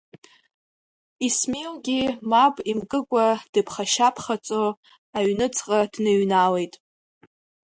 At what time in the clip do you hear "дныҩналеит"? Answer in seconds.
5.93-6.73